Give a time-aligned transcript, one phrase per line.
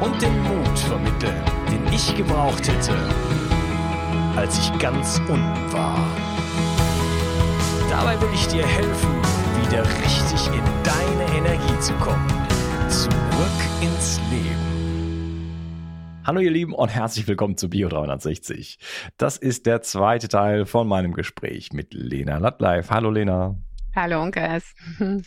[0.00, 2.94] und den Mut vermitteln, den ich gebraucht hätte,
[4.36, 6.06] als ich ganz unten war.
[7.88, 9.14] Dabei will ich dir helfen,
[9.62, 12.28] wieder richtig in deine Energie zu kommen.
[12.90, 13.10] Zurück
[13.80, 15.46] ins Leben.
[16.24, 18.78] Hallo ihr Lieben und herzlich willkommen zu Bio 360.
[19.16, 22.90] Das ist der zweite Teil von meinem Gespräch mit Lena Lattleif.
[22.90, 23.56] Hallo Lena.
[23.94, 24.74] Hallo Unkas.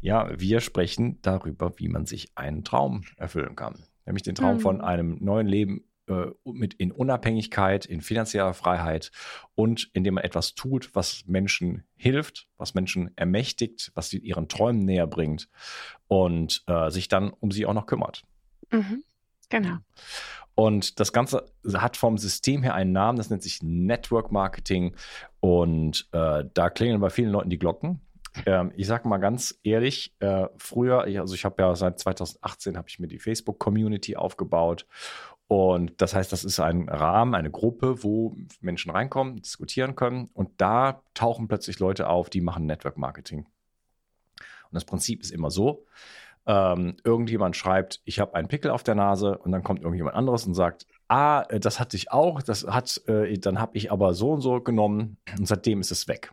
[0.00, 4.60] Ja, wir sprechen darüber, wie man sich einen Traum erfüllen kann nämlich den Traum mhm.
[4.60, 9.10] von einem neuen Leben äh, mit in Unabhängigkeit, in finanzieller Freiheit
[9.54, 14.84] und indem man etwas tut, was Menschen hilft, was Menschen ermächtigt, was sie ihren Träumen
[14.84, 15.48] näher bringt
[16.06, 18.22] und äh, sich dann um sie auch noch kümmert.
[18.70, 19.02] Mhm.
[19.48, 19.78] Genau.
[20.54, 24.94] Und das Ganze hat vom System her einen Namen, das nennt sich Network Marketing.
[25.40, 28.00] Und äh, da klingeln bei vielen Leuten die Glocken.
[28.46, 32.76] Ähm, ich sage mal ganz ehrlich, äh, früher, ich, also ich habe ja seit 2018
[32.76, 34.86] habe ich mir die Facebook-Community aufgebaut.
[35.46, 40.30] Und das heißt, das ist ein Rahmen, eine Gruppe, wo Menschen reinkommen, diskutieren können.
[40.32, 43.40] Und da tauchen plötzlich Leute auf, die machen Network Marketing.
[43.40, 45.84] Und das Prinzip ist immer so,
[46.46, 50.46] ähm, irgendjemand schreibt, ich habe einen Pickel auf der Nase und dann kommt irgendjemand anderes
[50.46, 54.14] und sagt, ah, äh, das hatte ich auch, das hat, äh, dann habe ich aber
[54.14, 56.32] so und so genommen und seitdem ist es weg.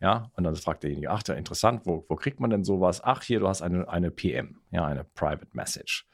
[0.00, 3.02] Ja, und dann fragt derjenige, ach, ja, interessant, wo, wo kriegt man denn sowas?
[3.02, 6.06] Ach, hier, du hast eine, eine PM, ja, eine Private Message.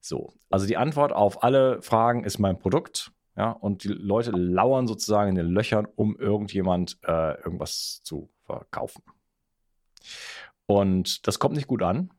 [0.00, 3.12] So, also die Antwort auf alle Fragen ist mein Produkt.
[3.36, 9.02] Ja, und die Leute lauern sozusagen in den Löchern, um irgendjemand äh, irgendwas zu verkaufen.
[10.66, 12.10] Und das kommt nicht gut an.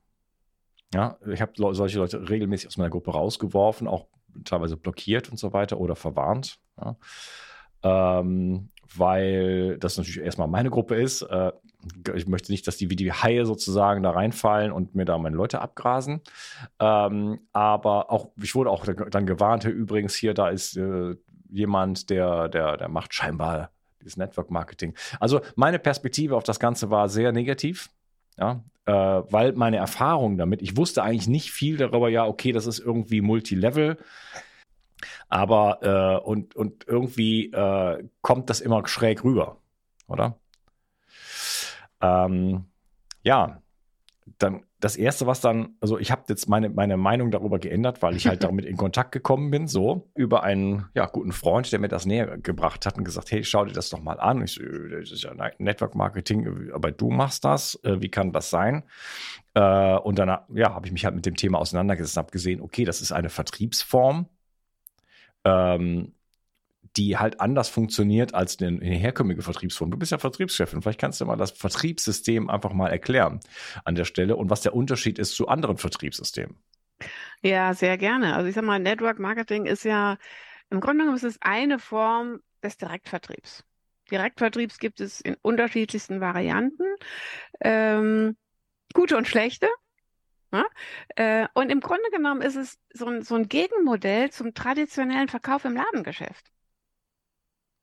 [0.93, 4.07] Ja, ich habe solche Leute regelmäßig aus meiner Gruppe rausgeworfen, auch
[4.45, 6.59] teilweise blockiert und so weiter oder verwarnt.
[6.77, 6.97] Ja.
[7.83, 11.21] Ähm, weil das natürlich erstmal meine Gruppe ist.
[11.21, 11.51] Äh,
[12.15, 15.35] ich möchte nicht, dass die wie die Haie sozusagen da reinfallen und mir da meine
[15.35, 16.21] Leute abgrasen.
[16.79, 21.15] Ähm, aber auch, ich wurde auch dann gewarnt, übrigens hier, da ist äh,
[21.49, 24.95] jemand, der, der, der macht scheinbar dieses Network Marketing.
[25.19, 27.89] Also meine Perspektive auf das Ganze war sehr negativ.
[28.37, 32.65] Ja, äh, weil meine Erfahrung damit, ich wusste eigentlich nicht viel darüber, ja, okay, das
[32.65, 33.97] ist irgendwie Multilevel.
[35.29, 35.79] Aber
[36.21, 39.57] äh, und, und irgendwie äh, kommt das immer schräg rüber,
[40.07, 40.37] oder?
[42.01, 42.65] Ähm,
[43.23, 43.61] ja,
[44.37, 48.15] dann das erste, was dann, also ich habe jetzt meine, meine Meinung darüber geändert, weil
[48.15, 51.87] ich halt damit in Kontakt gekommen bin, so über einen ja, guten Freund, der mir
[51.87, 54.41] das näher gebracht hat und gesagt, hey, schau dir das doch mal an.
[54.41, 58.49] Ich so, das ist ja Network Marketing, aber du machst das, äh, wie kann das
[58.49, 58.83] sein?
[59.53, 62.61] Äh, und dann ja, habe ich mich halt mit dem Thema auseinandergesetzt und habe gesehen,
[62.61, 64.27] okay, das ist eine Vertriebsform,
[65.43, 66.13] ähm,
[66.97, 69.91] die halt anders funktioniert als eine, herkömmliche Vertriebsform.
[69.91, 73.39] Du bist ja Vertriebschefin, vielleicht kannst du mal das Vertriebssystem einfach mal erklären
[73.85, 76.57] an der Stelle und was der Unterschied ist zu anderen Vertriebssystemen.
[77.41, 78.35] Ja, sehr gerne.
[78.35, 80.17] Also ich sag mal, Network Marketing ist ja,
[80.69, 83.63] im Grunde genommen ist es eine Form des Direktvertriebs.
[84.11, 86.83] Direktvertriebs gibt es in unterschiedlichsten Varianten,
[87.61, 88.35] ähm,
[88.93, 89.67] gute und schlechte.
[90.51, 90.65] Ja?
[91.15, 95.65] Äh, und im Grunde genommen ist es so ein, so ein Gegenmodell zum traditionellen Verkauf
[95.65, 96.51] im Ladengeschäft.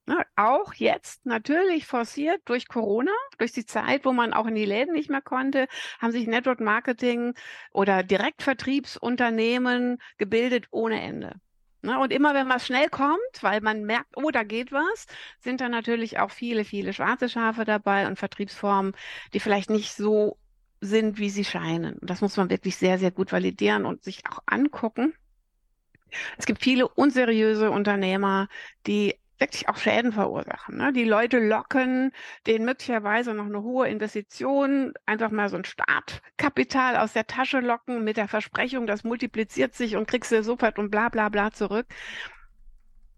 [0.07, 4.65] Ja, auch jetzt natürlich forciert durch Corona, durch die Zeit, wo man auch in die
[4.65, 5.67] Läden nicht mehr konnte,
[5.99, 7.35] haben sich Network Marketing
[7.73, 11.35] oder Direktvertriebsunternehmen gebildet ohne Ende.
[11.83, 11.99] Ne?
[11.99, 15.05] Und immer wenn was schnell kommt, weil man merkt, oh, da geht was,
[15.39, 18.93] sind da natürlich auch viele, viele schwarze Schafe dabei und Vertriebsformen,
[19.33, 20.37] die vielleicht nicht so
[20.81, 21.97] sind, wie sie scheinen.
[22.01, 25.13] Das muss man wirklich sehr, sehr gut validieren und sich auch angucken.
[26.37, 28.47] Es gibt viele unseriöse Unternehmer,
[28.87, 30.77] die wirklich auch Schäden verursachen.
[30.77, 30.91] Ne?
[30.91, 32.11] Die Leute locken,
[32.45, 38.03] denen möglicherweise noch eine hohe Investition, einfach mal so ein Startkapital aus der Tasche locken
[38.03, 41.87] mit der Versprechung, das multipliziert sich und kriegst du sofort und bla bla bla zurück.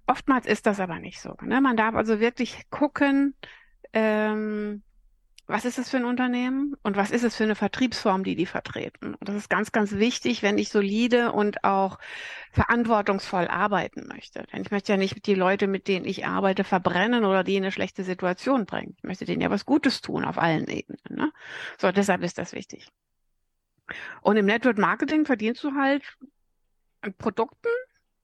[0.05, 1.35] Oftmals ist das aber nicht so.
[1.41, 1.61] Ne?
[1.61, 3.35] Man darf also wirklich gucken,
[3.93, 4.83] ähm,
[5.51, 8.45] was ist es für ein Unternehmen und was ist es für eine Vertriebsform, die die
[8.45, 9.15] vertreten.
[9.15, 11.99] Und das ist ganz, ganz wichtig, wenn ich solide und auch
[12.51, 14.43] verantwortungsvoll arbeiten möchte.
[14.51, 17.63] Denn ich möchte ja nicht die Leute, mit denen ich arbeite, verbrennen oder die in
[17.63, 18.95] eine schlechte Situation bringen.
[18.97, 21.01] Ich möchte denen ja was Gutes tun auf allen Ebenen.
[21.09, 21.31] Ne?
[21.77, 22.87] So, deshalb ist das wichtig.
[24.21, 26.03] Und im Network Marketing verdienst du halt
[27.17, 27.67] Produkten,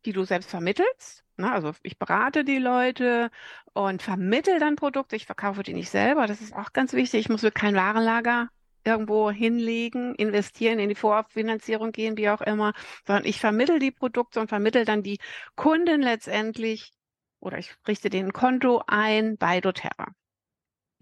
[0.06, 1.52] die du selbst vermittelst Ne?
[1.52, 3.30] Also ich berate die Leute
[3.74, 5.16] und vermittel dann Produkte.
[5.16, 6.28] Ich verkaufe die nicht selber.
[6.28, 7.22] Das ist auch ganz wichtig.
[7.22, 8.50] Ich muss mir kein Warenlager
[8.84, 12.74] irgendwo hinlegen, investieren, in die Vorfinanzierung gehen, wie auch immer,
[13.06, 15.20] sondern ich vermittel die Produkte und vermittel dann die
[15.56, 16.94] Kunden letztendlich
[17.40, 20.08] oder ich richte den Konto ein bei doTERRA.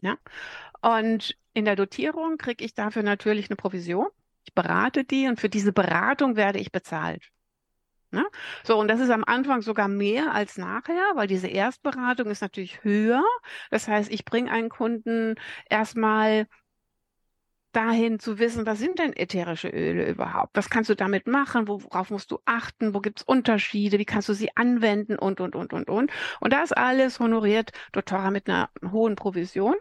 [0.01, 0.17] Ja?
[0.81, 4.07] Und in der Dotierung kriege ich dafür natürlich eine Provision.
[4.45, 7.23] Ich berate die und für diese Beratung werde ich bezahlt.
[8.15, 8.25] Ne?
[8.63, 12.81] So, und das ist am Anfang sogar mehr als nachher, weil diese Erstberatung ist natürlich
[12.83, 13.23] höher.
[13.71, 15.35] Das heißt, ich bringe einen Kunden
[15.69, 16.47] erstmal
[17.73, 20.55] dahin zu wissen, was sind denn ätherische Öle überhaupt?
[20.55, 21.67] Was kannst du damit machen?
[21.67, 22.93] Worauf musst du achten?
[22.93, 23.99] Wo gibt es Unterschiede?
[23.99, 25.17] Wie kannst du sie anwenden?
[25.19, 26.11] Und, und, und, und, und.
[26.39, 29.75] Und das alles honoriert doTERRA mit einer hohen Provision.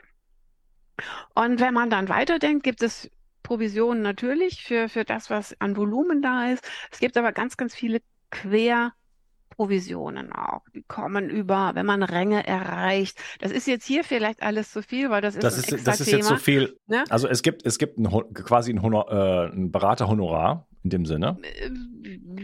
[1.36, 3.10] Und wenn man dann weiterdenkt, gibt es
[3.44, 6.68] Provisionen natürlich für, für das, was an Volumen da ist.
[6.90, 8.00] Es gibt aber ganz, ganz viele
[8.34, 10.62] Querprovisionen auch.
[10.74, 13.18] Die kommen über, wenn man Ränge erreicht.
[13.40, 15.90] Das ist jetzt hier vielleicht alles zu viel, weil das ist das ein ist, extra
[15.92, 16.18] das ist Thema.
[16.18, 16.76] jetzt so viel.
[16.86, 17.04] Ne?
[17.08, 21.38] Also es gibt, es gibt ein, quasi ein, Honor, äh, ein Beraterhonorar in dem Sinne.
[21.42, 21.70] Äh,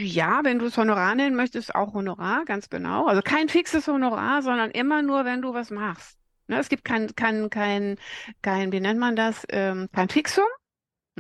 [0.03, 3.07] Ja, wenn du es Honorar nennen möchtest, auch Honorar, ganz genau.
[3.07, 6.17] Also kein fixes Honorar, sondern immer nur, wenn du was machst.
[6.49, 6.59] Ne?
[6.59, 7.97] Es gibt kein, kein, kein,
[8.41, 10.45] kein, wie nennt man das, ähm, kein Fixum,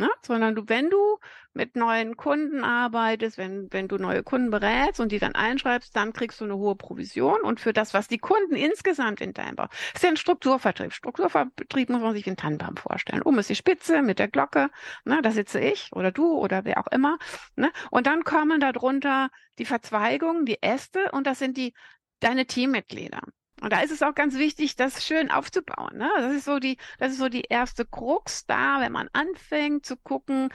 [0.01, 0.11] ne?
[0.23, 1.19] sondern du, wenn du
[1.53, 6.13] mit neuen Kunden arbeitest, wenn, wenn du neue Kunden berätst und die dann einschreibst, dann
[6.13, 9.69] kriegst du eine hohe Provision und für das, was die Kunden insgesamt in deinem Bau,
[9.95, 10.93] ist ja ein Strukturvertrieb.
[10.93, 13.23] Strukturvertrieb muss man sich wie ein Tannenbaum vorstellen.
[13.23, 14.71] Oben ist die Spitze mit der Glocke,
[15.05, 17.19] ne, da sitze ich oder du oder wer auch immer,
[17.57, 21.75] ne, und dann kommen darunter die Verzweigungen, die Äste und das sind die,
[22.21, 23.21] deine Teammitglieder.
[23.61, 25.97] Und da ist es auch ganz wichtig, das schön aufzubauen.
[25.97, 26.09] Ne?
[26.19, 29.97] Das ist so die, das ist so die erste Krux da, wenn man anfängt zu
[29.97, 30.49] gucken,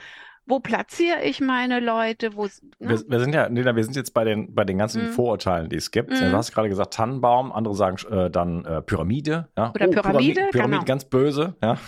[0.48, 2.50] wo platziere ich meine Leute, wo, ne?
[2.78, 5.12] Wir, wir sind ja, Nina, wir sind jetzt bei den, bei den ganzen Mhm.
[5.12, 6.10] Vorurteilen, die es gibt.
[6.10, 6.30] Mhm.
[6.30, 9.48] Du hast gerade gesagt Tannenbaum, andere sagen äh, dann äh, Pyramide.
[9.58, 9.72] Ja?
[9.74, 10.84] Oder Pyramide, Pyramide, genau.
[10.84, 11.56] ganz böse.
[11.60, 11.78] Ja?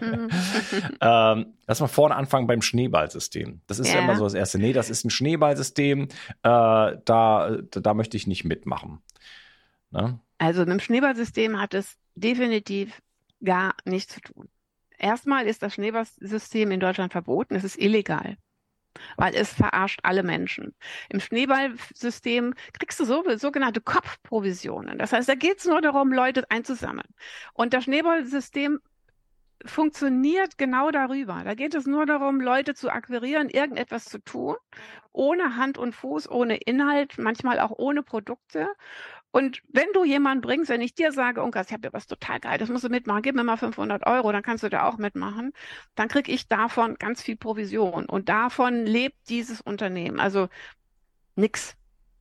[0.00, 0.28] Mhm.
[1.02, 3.60] ähm, lass mal vorne anfangen beim Schneeballsystem.
[3.66, 4.04] Das ist ja, Ja.
[4.04, 4.58] immer so das Erste.
[4.58, 6.04] Nee, das ist ein Schneeballsystem.
[6.04, 6.08] Äh,
[6.42, 9.02] da, da, da möchte ich nicht mitmachen.
[9.90, 10.18] Ne?
[10.38, 13.02] Also mit dem Schneeballsystem hat es definitiv
[13.44, 14.48] gar nichts zu tun.
[14.98, 17.54] Erstmal ist das Schneeballsystem in Deutschland verboten.
[17.54, 18.36] Es ist illegal,
[19.16, 20.74] weil es verarscht alle Menschen.
[21.08, 24.98] Im Schneeballsystem kriegst du so, sogenannte Kopfprovisionen.
[24.98, 27.08] Das heißt, da geht es nur darum, Leute einzusammeln.
[27.52, 28.80] Und das Schneeballsystem
[29.64, 31.42] funktioniert genau darüber.
[31.44, 34.56] Da geht es nur darum, Leute zu akquirieren, irgendetwas zu tun,
[35.12, 38.68] ohne Hand und Fuß, ohne Inhalt, manchmal auch ohne Produkte.
[39.30, 42.40] Und wenn du jemanden bringst, wenn ich dir sage, Unkas, ich habe dir was total
[42.40, 44.96] geil, das musst du mitmachen, gib mir mal 500 Euro, dann kannst du da auch
[44.96, 45.52] mitmachen,
[45.94, 48.06] dann kriege ich davon ganz viel Provision.
[48.06, 50.18] Und davon lebt dieses Unternehmen.
[50.18, 50.48] Also
[51.36, 51.74] nix.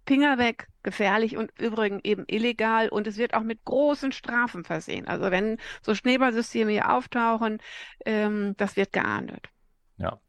[0.05, 5.05] Finger weg, gefährlich und übrigens eben illegal und es wird auch mit großen Strafen versehen.
[5.05, 7.57] Also wenn so Schneeballsysteme hier auftauchen,
[8.05, 9.49] ähm, das wird geahndet.
[9.97, 10.19] Ja.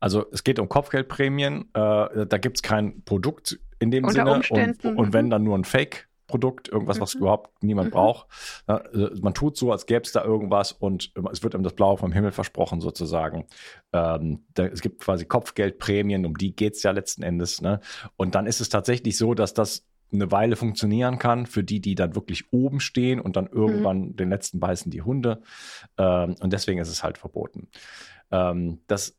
[0.00, 1.70] Also es geht um Kopfgeldprämien.
[1.72, 4.34] Äh, da gibt es kein Produkt in dem Unter Sinne.
[4.34, 5.30] Umständen, Und, und wenn mhm.
[5.30, 6.07] dann nur ein Fake.
[6.28, 7.22] Produkt, irgendwas, was mhm.
[7.22, 7.92] überhaupt niemand mhm.
[7.92, 8.28] braucht.
[8.66, 11.96] Also man tut so, als gäbe es da irgendwas und es wird einem das Blaue
[11.96, 13.46] vom Himmel versprochen, sozusagen.
[13.92, 17.60] Ähm, da, es gibt quasi Kopfgeldprämien, um die geht es ja letzten Endes.
[17.60, 17.80] Ne?
[18.16, 21.94] Und dann ist es tatsächlich so, dass das eine Weile funktionieren kann für die, die
[21.94, 23.52] dann wirklich oben stehen und dann mhm.
[23.52, 24.16] irgendwann mhm.
[24.16, 25.42] den letzten beißen die Hunde.
[25.96, 27.68] Ähm, und deswegen ist es halt verboten.
[28.30, 29.17] Ähm, das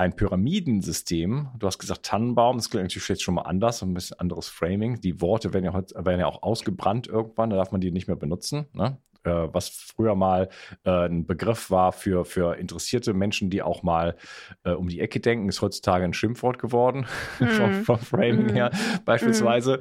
[0.00, 4.18] ein Pyramidensystem, du hast gesagt Tannenbaum, das klingt natürlich jetzt schon mal anders, ein bisschen
[4.18, 4.98] anderes Framing.
[5.02, 8.06] Die Worte werden ja, heute, werden ja auch ausgebrannt irgendwann, da darf man die nicht
[8.06, 8.64] mehr benutzen.
[8.72, 8.96] Ne?
[9.24, 10.48] Äh, was früher mal
[10.84, 14.16] äh, ein Begriff war für, für interessierte Menschen, die auch mal
[14.64, 17.04] äh, um die Ecke denken, ist heutzutage ein Schimpfwort geworden,
[17.38, 17.44] mm.
[17.48, 18.54] vom, vom, Framing mm.
[18.54, 18.70] her
[19.04, 19.80] beispielsweise.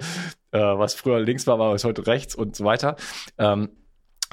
[0.51, 0.57] Mm.
[0.57, 2.97] was früher links war, war es heute rechts und so weiter.
[3.37, 3.69] Ähm,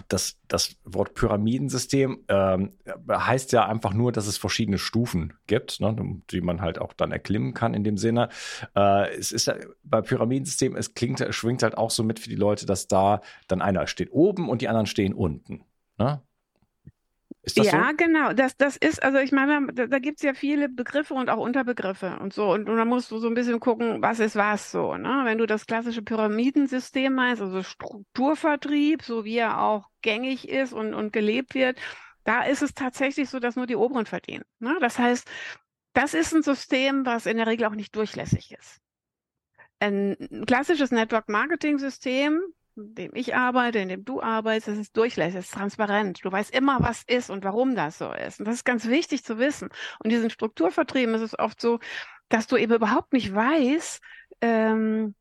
[0.09, 2.73] das, das Wort Pyramidensystem ähm,
[3.11, 7.13] heißt ja einfach nur, dass es verschiedene Stufen gibt, ne, die man halt auch dann
[7.13, 8.29] erklimmen kann in dem Sinne.
[8.75, 12.29] Äh, es ist ja bei Pyramidensystem, es klingt, es schwingt halt auch so mit für
[12.29, 15.65] die Leute, dass da dann einer steht oben und die anderen stehen unten.
[15.99, 16.21] Ne?
[17.55, 17.97] Ja, so?
[17.97, 18.33] genau.
[18.33, 21.39] Das, das ist, also ich meine, da, da gibt es ja viele Begriffe und auch
[21.39, 22.53] Unterbegriffe und so.
[22.53, 24.97] Und, und dann musst du so ein bisschen gucken, was ist was so.
[24.97, 25.23] Ne?
[25.25, 30.93] Wenn du das klassische Pyramidensystem meinst, also Strukturvertrieb, so wie er auch gängig ist und,
[30.93, 31.79] und gelebt wird,
[32.25, 34.45] da ist es tatsächlich so, dass nur die Oberen verdienen.
[34.59, 34.77] Ne?
[34.81, 35.29] Das heißt,
[35.93, 38.81] das ist ein System, was in der Regel auch nicht durchlässig ist.
[39.79, 42.43] Ein klassisches Network Marketing System,
[42.77, 46.25] in dem ich arbeite, in dem du arbeitest, das ist durchlässig, das ist transparent.
[46.25, 48.39] Du weißt immer, was ist und warum das so ist.
[48.39, 49.71] Und das ist ganz wichtig zu wissen.
[50.03, 51.79] Und diesen Strukturvertrieben ist es oft so,
[52.29, 54.01] dass du eben überhaupt nicht weißt,
[54.43, 55.15] ähm,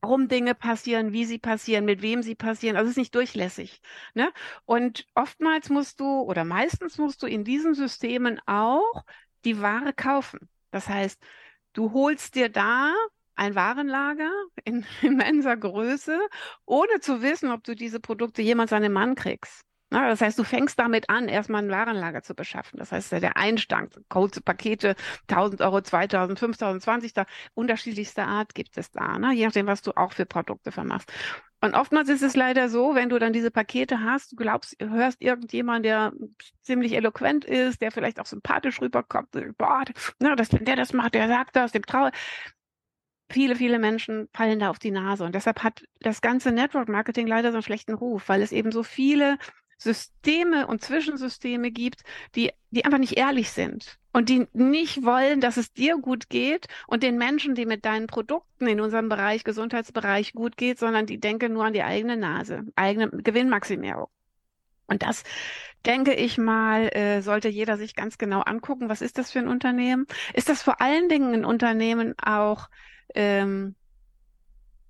[0.00, 2.76] warum Dinge passieren, wie sie passieren, mit wem sie passieren.
[2.76, 3.80] Also es ist nicht durchlässig.
[4.14, 4.32] Ne?
[4.64, 9.04] Und oftmals musst du oder meistens musst du in diesen Systemen auch
[9.44, 10.48] die Ware kaufen.
[10.70, 11.20] Das heißt,
[11.72, 12.94] du holst dir da
[13.40, 14.30] ein Warenlager
[14.64, 16.18] in immenser Größe,
[16.66, 19.62] ohne zu wissen, ob du diese Produkte jemals an den Mann kriegst.
[19.92, 22.78] Na, das heißt, du fängst damit an, erstmal ein Warenlager zu beschaffen.
[22.78, 24.94] Das heißt, der Einstand, kurze Pakete,
[25.26, 29.32] 1000 Euro, 2000, 5000, 20, da, unterschiedlichster Art gibt es da, ne?
[29.32, 31.10] je nachdem, was du auch für Produkte vermachst.
[31.60, 35.20] Und oftmals ist es leider so, wenn du dann diese Pakete hast, du glaubst, hörst
[35.20, 36.12] irgendjemand, der
[36.62, 39.84] ziemlich eloquent ist, der vielleicht auch sympathisch rüberkommt, boah,
[40.20, 42.12] na, das, wenn der das macht, der sagt das, dem traue
[43.30, 45.24] viele, viele Menschen fallen da auf die Nase.
[45.24, 48.72] Und deshalb hat das ganze Network Marketing leider so einen schlechten Ruf, weil es eben
[48.72, 49.38] so viele
[49.78, 52.02] Systeme und Zwischensysteme gibt,
[52.34, 56.66] die, die einfach nicht ehrlich sind und die nicht wollen, dass es dir gut geht
[56.86, 61.18] und den Menschen, die mit deinen Produkten in unserem Bereich, Gesundheitsbereich gut geht, sondern die
[61.18, 64.08] denken nur an die eigene Nase, eigene Gewinnmaximierung.
[64.86, 65.22] Und das,
[65.86, 68.88] denke ich mal, äh, sollte jeder sich ganz genau angucken.
[68.88, 70.06] Was ist das für ein Unternehmen?
[70.34, 72.68] Ist das vor allen Dingen ein Unternehmen auch,
[73.14, 73.74] ähm,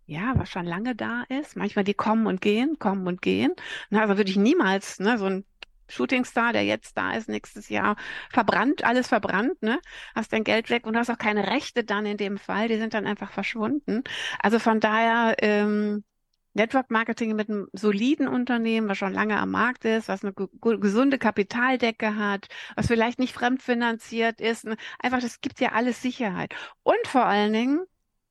[0.06, 1.56] ja, was schon lange da ist.
[1.56, 3.54] Manchmal die kommen und gehen, kommen und gehen.
[3.90, 5.44] Na, also würde ich niemals, ne, so ein
[5.88, 7.96] Shootingstar, der jetzt da ist, nächstes Jahr
[8.30, 9.80] verbrannt, alles verbrannt, ne?
[10.14, 12.94] Hast dein Geld weg und hast auch keine Rechte dann in dem Fall, die sind
[12.94, 14.02] dann einfach verschwunden.
[14.40, 16.04] Also von daher, ähm,
[16.52, 21.18] Network Marketing mit einem soliden Unternehmen, was schon lange am Markt ist, was eine gesunde
[21.18, 24.64] Kapitaldecke hat, was vielleicht nicht fremdfinanziert ist.
[24.64, 24.76] Ne?
[24.98, 26.52] Einfach, das gibt ja alles Sicherheit.
[26.82, 27.86] Und vor allen Dingen,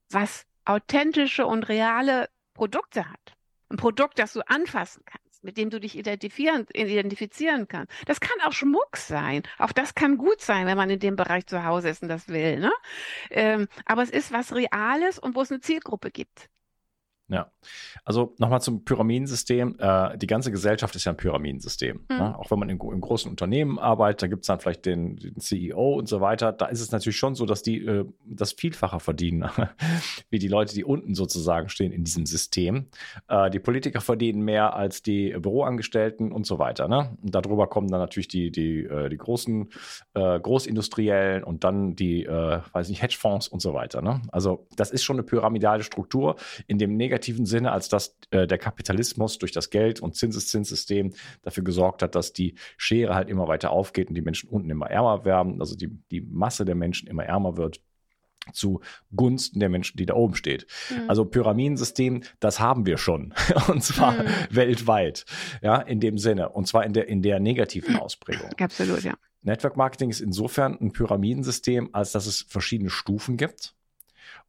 [0.09, 3.35] was authentische und reale Produkte hat.
[3.69, 7.93] Ein Produkt, das du anfassen kannst, mit dem du dich identifizieren, identifizieren kannst.
[8.05, 9.43] Das kann auch Schmuck sein.
[9.57, 12.27] Auch das kann gut sein, wenn man in dem Bereich zu Hause ist und das
[12.27, 12.59] will.
[12.59, 12.71] Ne?
[13.29, 16.49] Ähm, aber es ist was Reales und wo es eine Zielgruppe gibt.
[17.31, 17.51] Ja,
[18.03, 19.75] also nochmal zum Pyramidensystem.
[19.77, 21.99] Äh, die ganze Gesellschaft ist ja ein Pyramidensystem.
[22.09, 22.17] Mhm.
[22.17, 22.39] Ne?
[22.39, 25.39] Auch wenn man in, in, großen Unternehmen arbeitet, da gibt es dann vielleicht den, den,
[25.39, 26.51] CEO und so weiter.
[26.51, 29.47] Da ist es natürlich schon so, dass die äh, das Vielfache verdienen,
[30.31, 32.87] wie die Leute, die unten sozusagen stehen in diesem System.
[33.27, 36.87] Äh, die Politiker verdienen mehr als die Büroangestellten und so weiter.
[36.87, 37.15] Ne?
[37.21, 39.69] Und darüber kommen dann natürlich die, die, äh, die großen
[40.15, 44.01] äh, Großindustriellen und dann die, äh, weiß nicht, Hedgefonds und so weiter.
[44.01, 44.23] Ne?
[44.31, 48.47] Also das ist schon eine pyramidale Struktur, in dem negativen negativen Sinne, als dass äh,
[48.47, 53.47] der Kapitalismus durch das Geld- und Zinseszinssystem dafür gesorgt hat, dass die Schere halt immer
[53.47, 57.07] weiter aufgeht und die Menschen unten immer ärmer werden, also die, die Masse der Menschen
[57.07, 57.81] immer ärmer wird
[58.53, 58.79] zu
[59.15, 60.65] Gunsten der Menschen, die da oben steht.
[60.89, 61.09] Mhm.
[61.09, 63.33] Also Pyramidensystem, das haben wir schon
[63.67, 64.27] und zwar mhm.
[64.49, 65.25] weltweit,
[65.61, 68.49] ja, in dem Sinne und zwar in der in der negativen Ausprägung.
[68.59, 69.13] Absolut, ja.
[69.41, 73.75] Network Marketing ist insofern ein Pyramidensystem, als dass es verschiedene Stufen gibt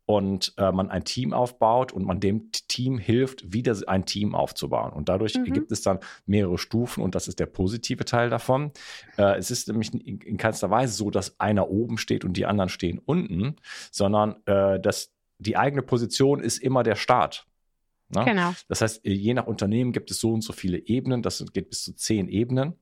[0.07, 4.93] und äh, man ein Team aufbaut und man dem Team hilft, wieder ein Team aufzubauen.
[4.93, 5.53] Und dadurch mhm.
[5.53, 8.73] gibt es dann mehrere Stufen und das ist der positive Teil davon.
[9.17, 12.47] Äh, es ist nämlich in, in keinster Weise so, dass einer oben steht und die
[12.47, 13.57] anderen stehen unten,
[13.91, 17.47] sondern äh, dass die eigene Position ist immer der Start.
[18.11, 18.25] Ne?
[18.25, 18.53] Genau.
[18.69, 21.23] Das heißt, je nach Unternehmen gibt es so und so viele Ebenen.
[21.23, 22.75] Das geht bis zu zehn Ebenen.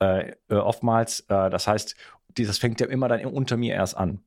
[0.00, 1.94] Äh, äh, oftmals, äh, das heißt,
[2.34, 4.24] das fängt ja immer dann unter mir erst an.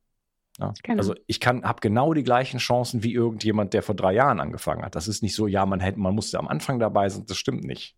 [0.59, 0.74] Ja?
[0.83, 1.00] Genau.
[1.00, 4.83] Also ich kann, habe genau die gleichen Chancen wie irgendjemand, der vor drei Jahren angefangen
[4.83, 4.95] hat.
[4.95, 7.25] Das ist nicht so, ja, man hätte, man musste am Anfang dabei sein.
[7.27, 7.95] Das stimmt nicht.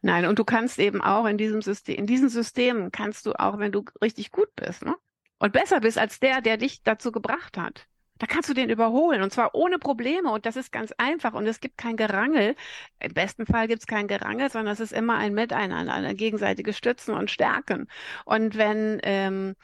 [0.00, 3.58] Nein, und du kannst eben auch in diesem System, in diesen Systemen kannst du auch,
[3.58, 4.96] wenn du richtig gut bist, ne?
[5.38, 7.86] Und besser bist als der, der dich dazu gebracht hat.
[8.18, 11.46] Da kannst du den überholen und zwar ohne Probleme und das ist ganz einfach und
[11.46, 12.54] es gibt kein Gerangel.
[13.00, 16.76] Im besten Fall gibt es kein Gerangel, sondern es ist immer ein Miteinander, ein gegenseitiges
[16.76, 17.88] Stützen und Stärken.
[18.24, 19.56] Und wenn ähm,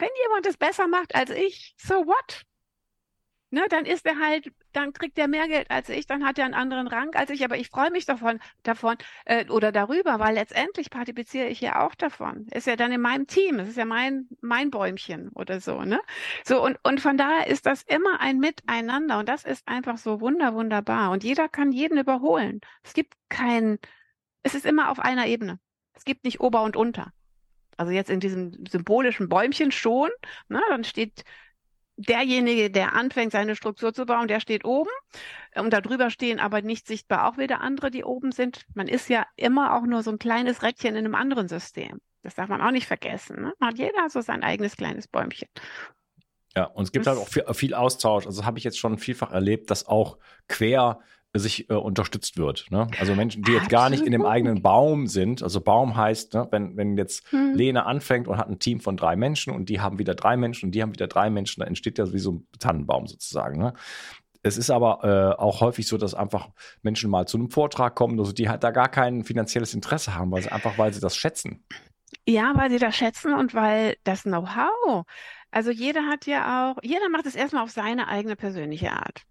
[0.00, 2.44] wenn jemand es besser macht als ich, so what?
[3.52, 6.44] Ne, dann ist er halt, dann kriegt er mehr Geld als ich, dann hat er
[6.44, 10.34] einen anderen Rang als ich, aber ich freue mich davon, davon äh, oder darüber, weil
[10.34, 12.46] letztendlich partizipiere ich ja auch davon.
[12.52, 16.00] Ist ja dann in meinem Team, es ist ja mein mein Bäumchen oder so, ne?
[16.44, 20.20] So und und von daher ist das immer ein Miteinander und das ist einfach so
[20.20, 22.60] wunder wunderbar und jeder kann jeden überholen.
[22.84, 23.80] Es gibt kein,
[24.44, 25.58] es ist immer auf einer Ebene.
[25.94, 27.12] Es gibt nicht Ober und Unter.
[27.80, 30.10] Also jetzt in diesem symbolischen Bäumchen schon,
[30.48, 30.60] ne?
[30.68, 31.24] Dann steht
[31.96, 34.90] derjenige, der anfängt, seine Struktur zu bauen, der steht oben.
[35.54, 38.66] Und darüber stehen aber nicht sichtbar auch wieder andere, die oben sind.
[38.74, 42.02] Man ist ja immer auch nur so ein kleines Rädchen in einem anderen System.
[42.22, 43.40] Das darf man auch nicht vergessen.
[43.40, 43.54] Ne?
[43.60, 45.48] Man hat jeder so sein eigenes kleines Bäumchen.
[46.54, 48.26] Ja, und es gibt das, halt auch viel, viel Austausch.
[48.26, 50.18] Also habe ich jetzt schon vielfach erlebt, dass auch
[50.48, 51.00] quer
[51.34, 52.66] sich äh, unterstützt wird.
[52.70, 52.88] Ne?
[52.98, 55.42] Also Menschen, die jetzt gar nicht in dem eigenen Baum sind.
[55.42, 57.54] Also Baum heißt, ne, wenn, wenn jetzt hm.
[57.54, 60.66] Lene anfängt und hat ein Team von drei Menschen und die haben wieder drei Menschen
[60.66, 63.58] und die haben wieder drei Menschen, dann entsteht ja wie so ein Tannenbaum sozusagen.
[63.58, 63.74] Ne?
[64.42, 66.48] Es ist aber äh, auch häufig so, dass einfach
[66.82, 70.32] Menschen mal zu einem Vortrag kommen, also die halt da gar kein finanzielles Interesse haben,
[70.32, 71.64] weil sie einfach, weil sie das schätzen.
[72.26, 75.04] Ja, weil sie das schätzen und weil das Know-how,
[75.50, 79.22] also jeder hat ja auch, jeder macht es erstmal auf seine eigene persönliche Art.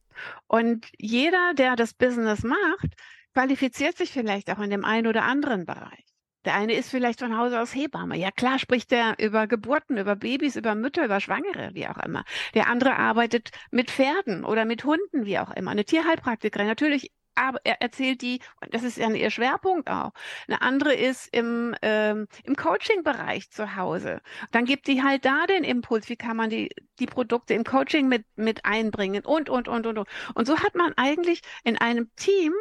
[0.48, 2.96] Und jeder, der das Business macht,
[3.34, 6.06] qualifiziert sich vielleicht auch in dem einen oder anderen Bereich.
[6.46, 8.18] Der eine ist vielleicht von Hause aus Hebamme.
[8.18, 12.24] Ja klar spricht er über Geburten, über Babys, über Mütter, über Schwangere, wie auch immer.
[12.54, 15.72] Der andere arbeitet mit Pferden oder mit Hunden, wie auch immer.
[15.72, 16.68] Eine Tierheilpraktikerin.
[16.68, 18.40] Natürlich aber er erzählt die,
[18.72, 20.12] das ist ja ihr Schwerpunkt auch.
[20.48, 24.22] Eine andere ist im, ähm, im Coaching-Bereich zu Hause.
[24.52, 28.08] Dann gibt die halt da den Impuls, wie kann man die, die Produkte im Coaching
[28.08, 30.08] mit, mit einbringen und, und, und, und, und.
[30.36, 32.54] Und so hat man eigentlich in einem Team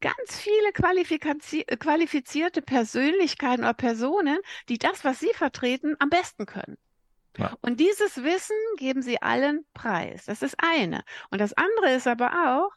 [0.00, 6.76] ganz viele qualifizierte Persönlichkeiten oder Personen, die das, was sie vertreten, am besten können.
[7.38, 7.56] Ja.
[7.60, 10.24] Und dieses Wissen geben sie allen preis.
[10.26, 11.02] Das ist eine.
[11.30, 12.72] Und das andere ist aber auch,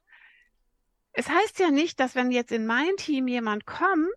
[1.19, 4.08] es heißt ja nicht, dass wenn jetzt in mein Team jemand kommt,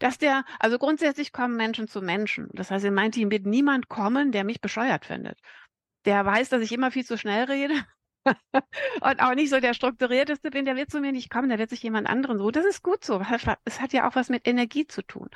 [0.00, 2.48] dass der, also grundsätzlich kommen Menschen zu Menschen.
[2.54, 5.38] Das heißt, in mein Team wird niemand kommen, der mich bescheuert findet.
[6.06, 7.74] Der weiß, dass ich immer viel zu schnell rede
[9.00, 11.70] und auch nicht so der strukturierteste bin, der wird zu mir nicht kommen, da wird
[11.70, 12.50] sich jemand anderen so.
[12.50, 13.22] Das ist gut so.
[13.64, 15.28] Es hat ja auch was mit Energie zu tun.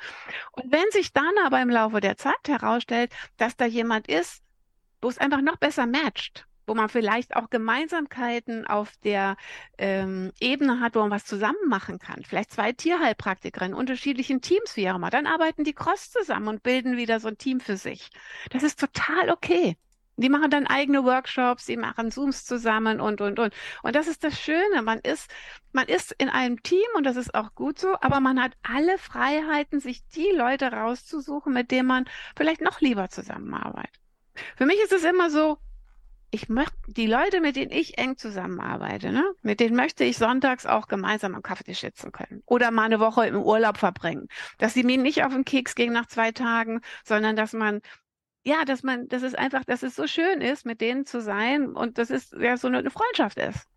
[0.51, 4.43] Und wenn sich dann aber im Laufe der Zeit herausstellt, dass da jemand ist,
[5.01, 9.35] wo es einfach noch besser matcht, wo man vielleicht auch Gemeinsamkeiten auf der
[9.79, 12.23] ähm, Ebene hat, wo man was zusammen machen kann.
[12.23, 15.09] Vielleicht zwei Tierheilpraktiker in unterschiedlichen Teams, wie auch immer.
[15.09, 18.09] Dann arbeiten die Cross zusammen und bilden wieder so ein Team für sich.
[18.51, 19.75] Das ist total okay.
[20.17, 23.53] Die machen dann eigene Workshops, die machen Zooms zusammen und, und, und.
[23.83, 24.81] Und das ist das Schöne.
[24.83, 25.31] Man ist,
[25.71, 28.97] man ist in einem Team und das ist auch gut so, aber man hat alle
[28.97, 32.05] Freiheiten, sich die Leute rauszusuchen, mit denen man
[32.35, 33.99] vielleicht noch lieber zusammenarbeitet.
[34.55, 35.57] Für mich ist es immer so,
[36.31, 40.65] ich möchte die Leute, mit denen ich eng zusammenarbeite, ne, mit denen möchte ich sonntags
[40.65, 44.83] auch gemeinsam am Kaffeetisch sitzen können oder mal eine Woche im Urlaub verbringen, dass sie
[44.83, 47.81] mir nicht auf den Keks gehen nach zwei Tagen, sondern dass man
[48.43, 51.75] ja, dass man, dass es einfach, dass es so schön ist, mit denen zu sein
[51.75, 53.67] und dass es ja so eine Freundschaft ist.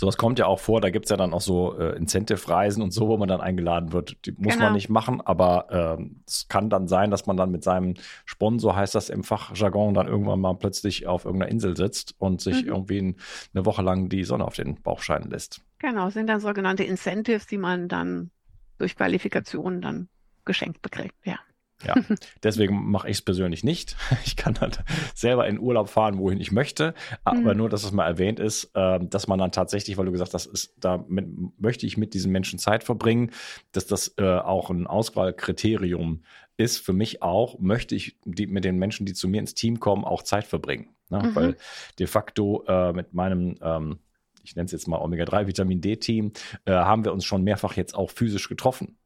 [0.00, 2.90] Sowas kommt ja auch vor, da gibt es ja dann auch so äh, Incentive-Reisen und
[2.90, 4.16] so, wo man dann eingeladen wird.
[4.24, 4.64] Die muss genau.
[4.64, 5.66] man nicht machen, aber
[5.98, 9.92] ähm, es kann dann sein, dass man dann mit seinem Sponsor, heißt das im Fachjargon,
[9.92, 12.68] dann irgendwann mal plötzlich auf irgendeiner Insel sitzt und sich mhm.
[12.68, 13.14] irgendwie
[13.52, 15.60] eine Woche lang die Sonne auf den Bauch scheinen lässt.
[15.80, 18.30] Genau, sind dann sogenannte Incentives, die man dann
[18.78, 20.08] durch Qualifikationen dann
[20.46, 21.38] geschenkt bekriegt, ja.
[21.84, 21.94] Ja,
[22.42, 23.96] deswegen mache ich es persönlich nicht.
[24.24, 24.80] Ich kann halt
[25.14, 26.94] selber in Urlaub fahren, wohin ich möchte.
[27.24, 27.58] Aber mhm.
[27.58, 30.46] nur, dass es mal erwähnt ist, äh, dass man dann tatsächlich, weil du gesagt hast,
[30.46, 33.30] ist, da möchte ich mit diesen Menschen Zeit verbringen,
[33.72, 36.22] dass das äh, auch ein Auswahlkriterium
[36.56, 36.78] ist.
[36.78, 40.04] Für mich auch, möchte ich die, mit den Menschen, die zu mir ins Team kommen,
[40.04, 40.90] auch Zeit verbringen.
[41.08, 41.22] Ne?
[41.22, 41.34] Mhm.
[41.34, 41.56] Weil
[41.98, 43.98] de facto äh, mit meinem ähm,
[44.42, 46.32] ich nenne es jetzt mal Omega-3 Vitamin D-Team,
[46.64, 48.96] äh, haben wir uns schon mehrfach jetzt auch physisch getroffen.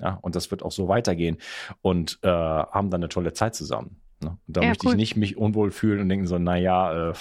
[0.00, 1.38] Ja, und das wird auch so weitergehen
[1.82, 4.00] und äh, haben dann eine tolle Zeit zusammen.
[4.22, 4.38] Ne?
[4.46, 4.92] Da ja, möchte cool.
[4.94, 7.14] ich nicht mich unwohl fühlen und denken so, naja, äh,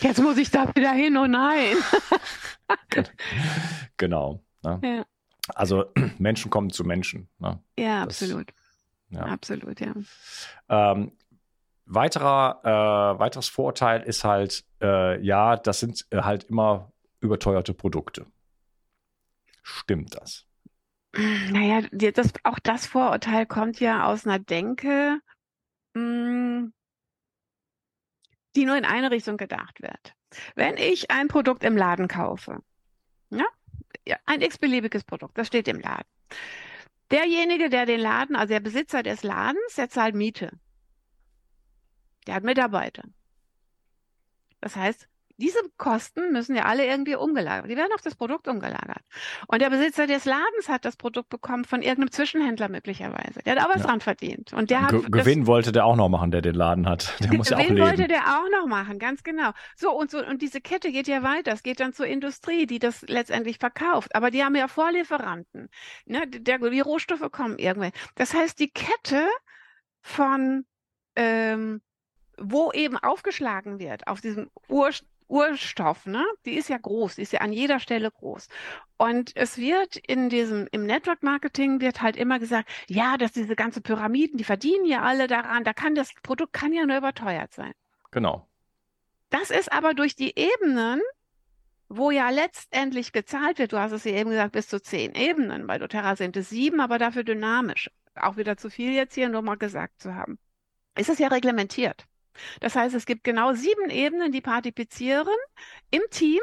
[0.00, 1.76] jetzt muss ich da wieder hin, oh nein.
[3.96, 4.42] genau.
[4.62, 4.80] Ne?
[4.82, 5.04] Ja.
[5.54, 5.86] Also
[6.18, 7.28] Menschen kommen zu Menschen.
[7.38, 7.58] Ne?
[7.78, 8.52] Ja, das, absolut.
[9.10, 9.24] Ja.
[9.24, 9.94] Absolut, ja.
[10.68, 11.12] Ähm,
[11.84, 18.26] weiterer, äh, weiteres Vorurteil ist halt, äh, ja, das sind äh, halt immer überteuerte Produkte.
[19.62, 20.46] Stimmt das?
[21.14, 25.20] Naja, das, auch das Vorurteil kommt ja aus einer Denke,
[25.94, 26.72] mh, hm,
[28.56, 30.14] die nur in eine Richtung gedacht wird.
[30.54, 32.62] Wenn ich ein Produkt im Laden kaufe,
[34.06, 36.08] ja, ein x-beliebiges Produkt, das steht im Laden.
[37.10, 40.58] Derjenige, der den Laden, also der Besitzer des Ladens, der zahlt Miete.
[42.26, 43.04] Der hat Mitarbeiter.
[44.60, 47.70] Das heißt, diese Kosten müssen ja alle irgendwie umgelagert.
[47.70, 49.02] Die werden auf das Produkt umgelagert.
[49.46, 53.40] Und der Besitzer des Ladens hat das Produkt bekommen von irgendeinem Zwischenhändler möglicherweise.
[53.44, 53.88] Der hat auch was ja.
[53.88, 54.52] dran verdient.
[54.52, 57.14] Und der hat Ge Gewinn wollte der auch noch machen, der den Laden hat.
[57.20, 57.76] Der muss ja auch leben.
[57.76, 59.50] Gewinn wollte der auch noch machen, ganz genau.
[59.76, 61.52] So und so und diese Kette geht ja weiter.
[61.52, 64.14] Es geht dann zur Industrie, die das letztendlich verkauft.
[64.14, 65.68] Aber die haben ja Vorlieferanten.
[66.06, 66.26] Ne?
[66.28, 67.92] Der, die Rohstoffe kommen irgendwann.
[68.14, 69.26] Das heißt, die Kette
[70.00, 70.64] von
[71.16, 71.80] ähm,
[72.38, 74.90] wo eben aufgeschlagen wird, auf diesem Ur
[75.32, 76.22] Urstoff, ne?
[76.44, 78.48] Die ist ja groß, die ist ja an jeder Stelle groß.
[78.98, 83.56] Und es wird in diesem, im Network Marketing wird halt immer gesagt, ja, dass diese
[83.56, 87.54] ganze Pyramiden, die verdienen ja alle daran, da kann das Produkt kann ja nur überteuert
[87.54, 87.72] sein.
[88.10, 88.46] Genau.
[89.30, 91.00] Das ist aber durch die Ebenen,
[91.88, 95.66] wo ja letztendlich gezahlt wird, du hast es ja eben gesagt, bis zu zehn Ebenen,
[95.66, 97.90] bei doTERRA sind es sieben, aber dafür dynamisch.
[98.14, 100.38] Auch wieder zu viel jetzt hier nur mal gesagt zu haben.
[100.94, 102.06] Ist es ja reglementiert.
[102.60, 105.26] Das heißt, es gibt genau sieben Ebenen, die partizipieren
[105.90, 106.40] im Team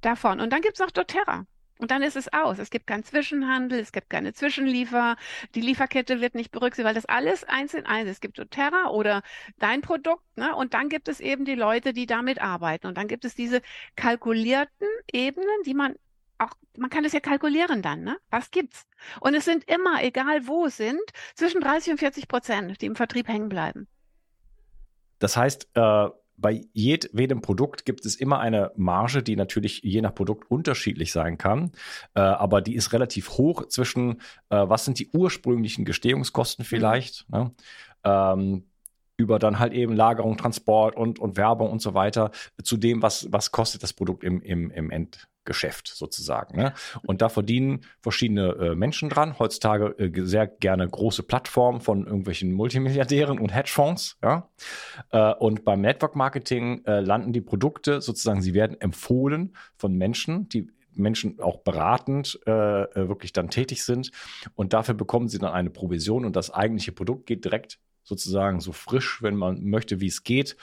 [0.00, 0.40] davon.
[0.40, 1.46] Und dann gibt es noch doTERRA.
[1.80, 2.58] Und dann ist es aus.
[2.58, 5.16] Es gibt keinen Zwischenhandel, es gibt keine Zwischenliefer,
[5.54, 8.16] die Lieferkette wird nicht berücksichtigt, weil das alles eins in eins ist.
[8.16, 9.22] Es gibt doTERRA oder
[9.58, 10.54] dein Produkt, ne?
[10.54, 12.86] Und dann gibt es eben die Leute, die damit arbeiten.
[12.86, 13.62] Und dann gibt es diese
[13.96, 15.94] kalkulierten Ebenen, die man
[16.36, 18.18] auch, man kann das ja kalkulieren dann, ne?
[18.30, 18.86] Was gibt's?
[19.20, 21.00] Und es sind immer, egal wo sind,
[21.34, 23.88] zwischen 30 und 40 Prozent, die im Vertrieb hängen bleiben.
[25.20, 26.08] Das heißt, äh,
[26.40, 31.38] bei jedem Produkt gibt es immer eine Marge, die natürlich je nach Produkt unterschiedlich sein
[31.38, 31.72] kann,
[32.14, 37.38] äh, aber die ist relativ hoch zwischen, äh, was sind die ursprünglichen Gestehungskosten vielleicht, mhm.
[37.38, 37.54] ne?
[38.04, 38.64] ähm,
[39.20, 42.30] über dann halt eben Lagerung, Transport und, und Werbung und so weiter,
[42.62, 46.56] zu dem, was, was kostet das Produkt im, im, im End, Geschäft sozusagen.
[46.56, 46.74] Ne?
[47.02, 49.38] Und da verdienen verschiedene äh, Menschen dran.
[49.38, 54.18] Heutzutage äh, sehr gerne große Plattformen von irgendwelchen Multimilliardären und Hedgefonds.
[54.22, 54.48] Ja?
[55.10, 60.48] Äh, und beim Network Marketing äh, landen die Produkte sozusagen, sie werden empfohlen von Menschen,
[60.50, 64.10] die Menschen auch beratend äh, äh, wirklich dann tätig sind.
[64.54, 67.78] Und dafür bekommen sie dann eine Provision und das eigentliche Produkt geht direkt
[68.10, 70.56] sozusagen so frisch, wenn man möchte, wie es geht,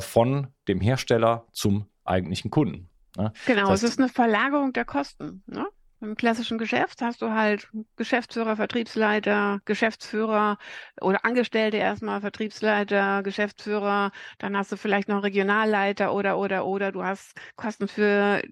[0.00, 2.88] von dem Hersteller zum eigentlichen Kunden.
[3.16, 3.32] Ne?
[3.46, 5.42] Genau, das heißt, es ist eine Verlagerung der Kosten.
[5.46, 5.66] Ne?
[6.00, 10.56] Im klassischen Geschäft hast du halt Geschäftsführer, Vertriebsleiter, Geschäftsführer
[11.00, 17.02] oder Angestellte erstmal, Vertriebsleiter, Geschäftsführer, dann hast du vielleicht noch Regionalleiter oder, oder, oder du
[17.02, 18.42] hast Kosten für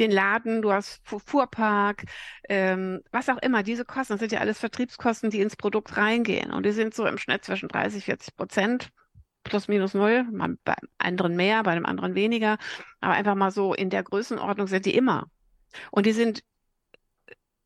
[0.00, 2.04] den Laden, du hast Fuhrpark,
[2.48, 3.62] ähm, was auch immer.
[3.62, 6.50] Diese Kosten das sind ja alles Vertriebskosten, die ins Produkt reingehen.
[6.52, 8.90] Und die sind so im Schnitt zwischen 30, 40 Prozent
[9.44, 12.58] plus minus null, mal bei anderen mehr, bei einem anderen weniger,
[13.00, 15.30] aber einfach mal so in der Größenordnung sind die immer.
[15.90, 16.42] Und die sind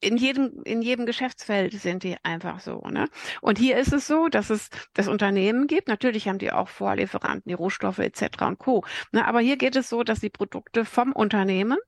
[0.01, 2.81] in jedem, in jedem Geschäftsfeld sind die einfach so.
[2.91, 3.09] Ne?
[3.41, 5.89] Und hier ist es so, dass es das Unternehmen gibt.
[5.89, 8.43] Natürlich haben die auch Vorlieferanten, die Rohstoffe etc.
[8.43, 8.85] und Co.
[9.13, 9.27] Ne?
[9.27, 11.79] Aber hier geht es so, dass die Produkte vom Unternehmen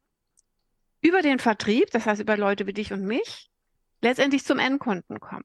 [1.00, 3.50] über den Vertrieb, das heißt über Leute wie dich und mich,
[4.02, 5.44] letztendlich zum Endkunden kommen.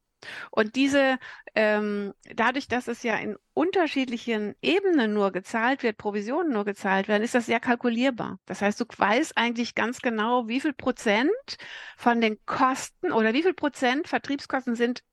[0.52, 1.18] Und diese,
[1.56, 7.24] ähm, dadurch, dass es ja in unterschiedlichen Ebenen nur gezahlt wird, Provisionen nur gezahlt werden,
[7.24, 8.40] ist das sehr kalkulierbar.
[8.46, 11.32] Das heißt, du weißt eigentlich ganz genau, wie viel Prozent
[11.98, 15.04] von den Kosten oder wie viel Prozent Vertriebskosten sind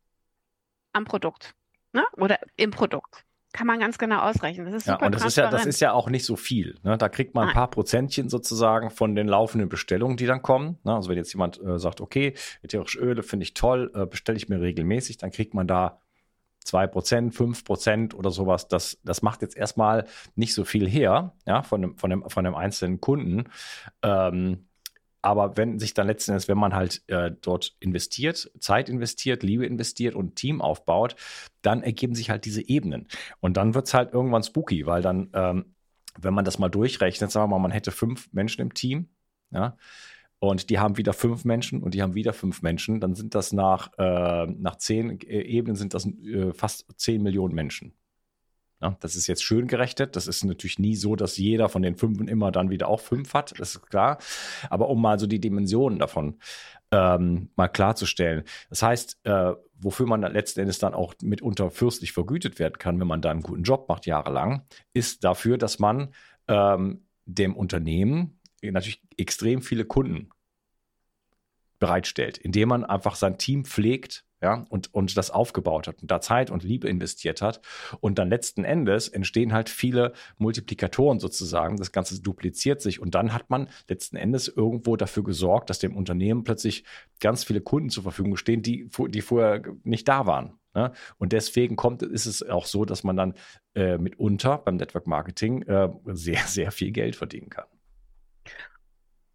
[0.92, 1.55] am Produkt
[1.92, 2.05] ne?
[2.16, 3.24] oder im Produkt
[3.59, 4.66] kann man ganz genau ausrechnen.
[4.66, 6.77] Das ist super ja, und das ist ja, das ist ja auch nicht so viel.
[6.85, 6.97] Ne?
[6.97, 10.79] Da kriegt man ein paar Prozentchen sozusagen von den laufenden Bestellungen, die dann kommen.
[10.85, 10.94] Ne?
[10.94, 14.49] Also wenn jetzt jemand äh, sagt, okay, ätherische Öle finde ich toll, äh, bestelle ich
[14.49, 16.01] mir regelmäßig, dann kriegt man da
[16.66, 18.68] 2%, 5% oder sowas.
[18.68, 22.44] Das, das macht jetzt erstmal nicht so viel her, ja, von dem, von dem, von
[22.44, 23.47] dem einzelnen Kunden.
[24.05, 24.67] Ähm,
[25.22, 29.66] aber wenn sich dann letzten Endes, wenn man halt äh, dort investiert, Zeit investiert, Liebe
[29.66, 31.16] investiert und Team aufbaut,
[31.62, 33.09] dann ergeben sich halt diese Ebenen.
[33.40, 35.74] Und dann wird es halt irgendwann spooky, weil dann, ähm,
[36.18, 39.09] wenn man das mal durchrechnet, sagen wir mal, man hätte fünf Menschen im Team,
[39.50, 39.76] ja,
[40.40, 43.52] und die haben wieder fünf Menschen und die haben wieder fünf Menschen, dann sind das
[43.52, 47.92] nach, äh, nach zehn Ebenen sind das äh, fast zehn Millionen Menschen.
[48.81, 50.14] Ja, das ist jetzt schön gerechnet.
[50.14, 53.35] Das ist natürlich nie so, dass jeder von den fünf immer dann wieder auch fünf
[53.35, 53.55] hat.
[53.59, 54.19] Das ist klar.
[54.71, 56.38] Aber um mal so die Dimensionen davon
[56.93, 58.45] ähm, mal klarzustellen.
[58.71, 63.09] Das heißt, äh, wofür man letzten Endes dann auch mitunter fürstlich vergütet werden kann, wenn
[63.09, 64.64] man da einen guten Job macht, jahrelang,
[64.95, 66.14] ist dafür, dass man
[66.47, 70.31] ähm, dem Unternehmen natürlich extrem viele Kunden
[71.79, 76.20] bereitstellt, indem man einfach sein Team pflegt ja, und, und das aufgebaut hat und da
[76.20, 77.61] Zeit und Liebe investiert hat.
[78.01, 81.77] Und dann letzten Endes entstehen halt viele Multiplikatoren sozusagen.
[81.77, 85.96] Das Ganze dupliziert sich und dann hat man letzten Endes irgendwo dafür gesorgt, dass dem
[85.96, 86.85] Unternehmen plötzlich
[87.20, 90.59] ganz viele Kunden zur Verfügung stehen, die, die vorher nicht da waren.
[90.74, 90.92] Ne?
[91.18, 93.35] Und deswegen kommt, ist es auch so, dass man dann
[93.74, 97.66] äh, mitunter beim Network Marketing äh, sehr, sehr viel Geld verdienen kann.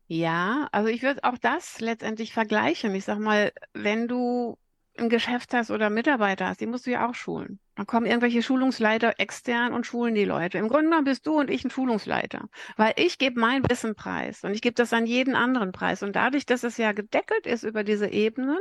[0.08, 2.94] Ja, also ich würde auch das letztendlich vergleichen.
[2.94, 4.58] Ich sag mal, wenn du
[4.98, 7.60] ein Geschäft hast oder Mitarbeiter hast, die musst du ja auch schulen.
[7.76, 10.60] Dann kommen irgendwelche Schulungsleiter extern und schulen die Leute.
[10.60, 14.44] Im Grunde genommen bist du und ich ein Schulungsleiter, weil ich gebe mein Wissen preis
[14.44, 16.04] und ich gebe das an jeden anderen preis.
[16.04, 18.60] Und dadurch, dass es ja gedeckelt ist über diese Ebenen,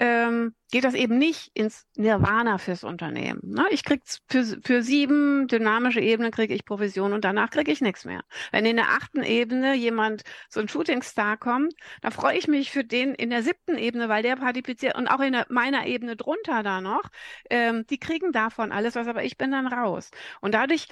[0.00, 3.40] ähm, geht das eben nicht ins Nirvana fürs Unternehmen.
[3.44, 3.66] Ne?
[3.70, 8.04] Ich krieg für, für sieben dynamische Ebenen kriege ich Provision und danach kriege ich nichts
[8.04, 8.22] mehr.
[8.50, 12.84] Wenn in der achten Ebene jemand so ein Shootingstar kommt, da freue ich mich für
[12.84, 16.62] den in der siebten Ebene, weil der partizipiert und auch in der, meiner Ebene drunter
[16.62, 17.04] da noch,
[17.50, 20.10] ähm, die kriegen davon alles was, aber ich bin dann raus.
[20.40, 20.88] Und dadurch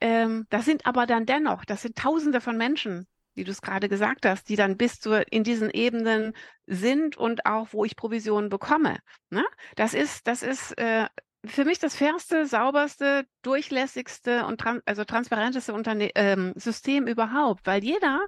[0.00, 3.88] ähm, das sind aber dann dennoch, das sind Tausende von Menschen, wie du es gerade
[3.88, 6.32] gesagt hast, die dann bis zu in diesen Ebenen
[6.66, 8.98] sind und auch, wo ich Provisionen bekomme.
[9.30, 9.44] Ne?
[9.76, 11.06] Das ist, das ist äh,
[11.44, 17.84] für mich das fairste, sauberste, durchlässigste und tran also transparenteste Unterne ähm, System überhaupt, weil
[17.84, 18.26] jeder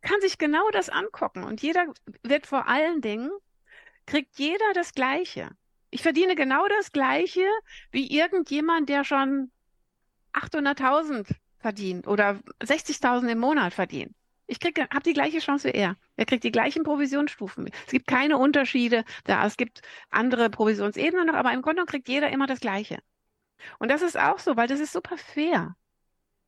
[0.00, 1.86] kann sich genau das angucken und jeder
[2.22, 3.30] wird vor allen Dingen,
[4.06, 5.50] kriegt jeder das Gleiche.
[5.90, 7.46] Ich verdiene genau das Gleiche
[7.90, 9.50] wie irgendjemand, der schon
[10.32, 11.26] 800.000
[11.58, 14.14] verdient oder 60.000 im Monat verdient.
[14.48, 15.96] Ich habe die gleiche Chance wie er.
[16.16, 17.70] Er kriegt die gleichen Provisionsstufen.
[17.86, 19.46] Es gibt keine Unterschiede da.
[19.46, 22.98] Es gibt andere Provisionsebenen noch, aber im Grunde kriegt jeder immer das Gleiche.
[23.78, 25.76] Und das ist auch so, weil das ist super fair.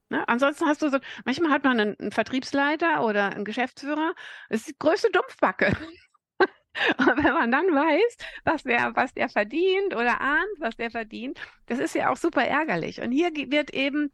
[0.08, 0.26] Ne?
[0.28, 4.14] Ansonsten hast du so, manchmal hat man einen, einen Vertriebsleiter oder einen Geschäftsführer,
[4.48, 5.76] das ist die größte Dumpfbacke.
[6.98, 11.38] Und wenn man dann weiß, was der, was der verdient oder ahnt, was der verdient,
[11.66, 13.00] das ist ja auch super ärgerlich.
[13.00, 14.10] Und hier wird eben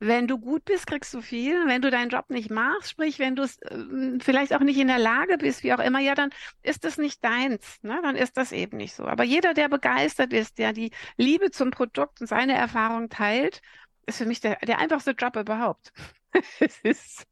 [0.00, 1.66] wenn du gut bist, kriegst du viel.
[1.66, 4.88] Wenn du deinen Job nicht machst, sprich, wenn du es äh, vielleicht auch nicht in
[4.88, 6.30] der Lage bist, wie auch immer, ja, dann
[6.62, 7.78] ist das nicht deins.
[7.82, 8.00] Ne?
[8.02, 9.04] Dann ist das eben nicht so.
[9.04, 13.60] Aber jeder, der begeistert ist, der die Liebe zum Produkt und seine Erfahrung teilt,
[14.06, 15.92] ist für mich der, der einfachste Job überhaupt.
[16.60, 17.26] es ist,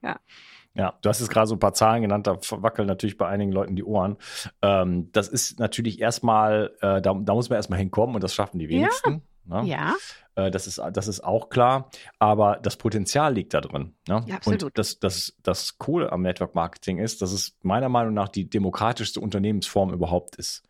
[0.00, 0.18] ja.
[0.74, 3.50] Ja, du hast jetzt gerade so ein paar Zahlen genannt, da wackeln natürlich bei einigen
[3.50, 4.16] Leuten die Ohren.
[4.62, 8.58] Ähm, das ist natürlich erstmal, äh, da, da, muss man erstmal hinkommen und das schaffen
[8.58, 9.22] die wenigsten.
[9.48, 9.62] Ja.
[9.62, 9.68] Ne?
[9.68, 9.94] ja.
[10.34, 11.90] Äh, das, ist, das ist auch klar.
[12.18, 13.94] Aber das Potenzial liegt da drin.
[14.08, 14.24] Ne?
[14.26, 14.62] Ja, absolut.
[14.62, 18.48] Und das, das, das Coole am Network Marketing ist, dass es meiner Meinung nach die
[18.48, 20.62] demokratischste Unternehmensform überhaupt ist.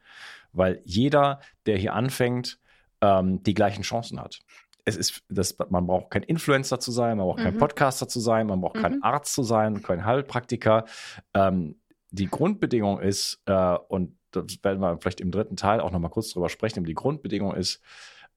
[0.52, 2.58] Weil jeder, der hier anfängt,
[3.00, 4.40] ähm, die gleichen Chancen hat.
[4.84, 7.44] Es ist, das, man braucht kein Influencer zu sein, man braucht mhm.
[7.44, 8.82] kein Podcaster zu sein, man braucht mhm.
[8.82, 10.86] kein Arzt zu sein, kein Heilpraktiker.
[11.34, 11.76] Ähm,
[12.10, 16.30] die Grundbedingung ist, äh, und das werden wir vielleicht im dritten Teil auch nochmal kurz
[16.30, 17.82] drüber sprechen, aber die Grundbedingung ist,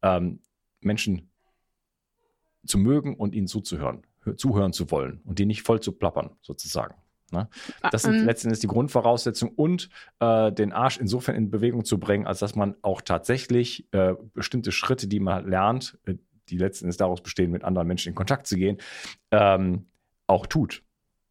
[0.01, 0.39] ähm,
[0.79, 1.29] Menschen
[2.65, 4.03] zu mögen und ihnen zuzuhören,
[4.35, 6.95] zuhören zu wollen und die nicht voll zu plappern, sozusagen.
[7.31, 7.47] Ne?
[7.81, 8.25] Ah, das sind ähm.
[8.25, 12.75] letztendlich die Grundvoraussetzungen und äh, den Arsch insofern in Bewegung zu bringen, als dass man
[12.81, 16.15] auch tatsächlich äh, bestimmte Schritte, die man lernt, äh,
[16.49, 18.77] die letzten Endes daraus bestehen, mit anderen Menschen in Kontakt zu gehen,
[19.31, 19.87] ähm,
[20.27, 20.83] auch tut.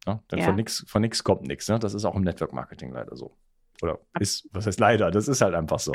[0.07, 0.19] Ne?
[0.31, 0.45] Denn ja.
[0.45, 1.69] von nichts von nix kommt nichts.
[1.69, 1.77] Ne?
[1.77, 3.37] Das ist auch im Network Marketing leider so.
[3.81, 5.09] Oder ist, was heißt leider?
[5.09, 5.91] Das ist halt einfach so.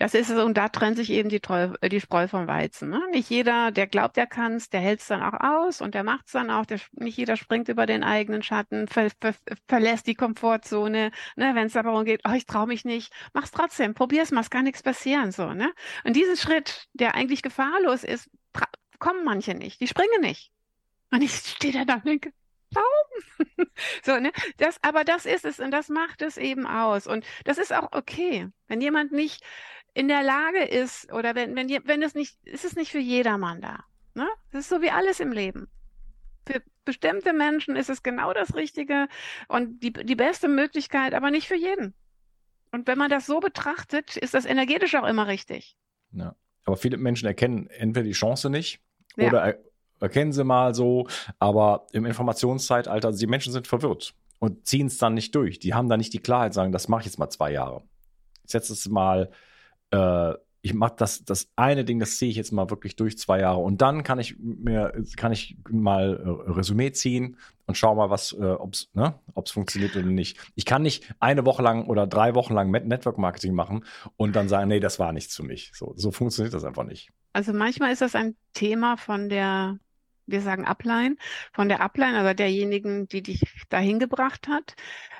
[0.00, 2.90] Das ist es und da trennt sich eben die, Treu, die Spreu vom Weizen.
[2.90, 3.00] Ne?
[3.12, 6.02] Nicht jeder, der glaubt, er kann es, der hält es dann auch aus und der
[6.02, 6.66] macht es dann auch.
[6.66, 9.34] Der, nicht jeder springt über den eigenen Schatten, ver, ver,
[9.68, 11.12] verlässt die Komfortzone.
[11.36, 11.54] Ne?
[11.54, 14.64] Wenn es darum geht, oh, ich traue mich nicht, mach's trotzdem, probier's mal, es kann
[14.64, 15.30] nichts passieren.
[15.30, 15.72] So, ne?
[16.04, 18.28] Und diesen Schritt, der eigentlich gefahrlos ist,
[18.98, 19.80] kommen manche nicht.
[19.80, 20.50] Die springen nicht.
[21.12, 22.32] Und ich stehe da und denke?
[24.02, 24.32] so, ne?
[24.58, 27.06] Das, aber das ist es und das macht es eben aus.
[27.06, 28.48] Und das ist auch okay.
[28.68, 29.44] Wenn jemand nicht
[29.94, 33.60] in der Lage ist oder wenn, wenn, wenn es nicht, ist es nicht für jedermann
[33.60, 33.84] da.
[34.14, 34.28] Ne?
[34.52, 35.68] Das ist so wie alles im Leben.
[36.46, 39.08] Für bestimmte Menschen ist es genau das Richtige
[39.48, 41.94] und die, die beste Möglichkeit, aber nicht für jeden.
[42.72, 45.76] Und wenn man das so betrachtet, ist das energetisch auch immer richtig.
[46.12, 46.34] Ja.
[46.64, 48.80] Aber viele Menschen erkennen entweder die Chance nicht
[49.16, 49.28] ja.
[49.28, 49.58] oder
[50.00, 51.06] erkennen sie mal so,
[51.38, 55.58] aber im Informationszeitalter, die Menschen sind verwirrt und ziehen es dann nicht durch.
[55.58, 57.82] Die haben da nicht die Klarheit, sagen, das mache ich jetzt mal zwei Jahre.
[58.44, 59.30] Ich setze es mal
[59.90, 63.40] äh, ich mache das, das eine Ding, das ziehe ich jetzt mal wirklich durch zwei
[63.40, 67.36] Jahre und dann kann ich mir, kann ich mal äh, Resümee ziehen
[67.66, 70.38] und schau mal, was, äh, ob's, ne, ob's funktioniert oder nicht.
[70.54, 73.84] Ich kann nicht eine Woche lang oder drei Wochen lang Network Marketing machen
[74.16, 75.72] und dann sagen, nee, das war nichts für mich.
[75.74, 77.10] So, so funktioniert das einfach nicht.
[77.32, 79.78] Also manchmal ist das ein Thema von der,
[80.30, 81.16] wir sagen Upline,
[81.52, 84.74] von der Upline, also derjenigen, die dich dahin gebracht hat.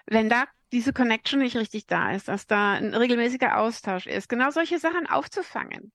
[0.07, 4.51] Wenn da diese Connection nicht richtig da ist, dass da ein regelmäßiger Austausch ist, genau
[4.51, 5.92] solche Sachen aufzufangen.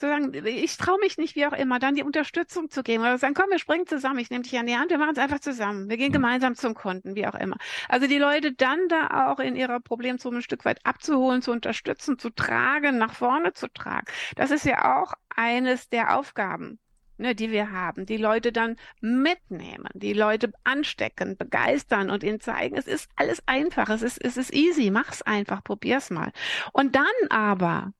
[0.00, 3.16] Zu sagen, ich traue mich nicht, wie auch immer, dann die Unterstützung zu geben oder
[3.16, 5.38] sagen, komm, wir springen zusammen, ich nehme dich an die Hand, wir machen es einfach
[5.38, 6.14] zusammen, wir gehen mhm.
[6.14, 7.56] gemeinsam zum Kunden, wie auch immer.
[7.88, 12.18] Also die Leute dann da auch in ihrer Problemzone ein Stück weit abzuholen, zu unterstützen,
[12.18, 14.06] zu tragen, nach vorne zu tragen.
[14.34, 16.80] Das ist ja auch eines der Aufgaben
[17.16, 22.76] ne, die wir haben, die Leute dann mitnehmen, die Leute anstecken, begeistern und ihnen zeigen,
[22.76, 26.32] es ist alles einfach, es ist, es ist easy, mach's einfach, probier's mal.
[26.72, 27.92] Und dann aber,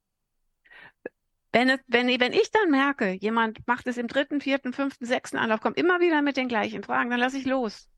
[1.52, 5.38] wenn, es, wenn, wenn ich dann merke, jemand macht es im dritten, vierten, fünften, sechsten
[5.38, 7.88] Anlauf, kommt immer wieder mit den gleichen Fragen, dann lasse ich los